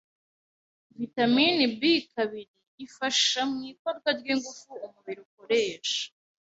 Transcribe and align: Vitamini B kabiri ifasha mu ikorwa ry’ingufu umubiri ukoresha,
Vitamini 0.97 1.63
B 1.79 1.81
kabiri 2.13 2.53
ifasha 2.85 3.39
mu 3.51 3.59
ikorwa 3.71 4.09
ry’ingufu 4.19 4.69
umubiri 4.85 5.19
ukoresha, 5.27 6.03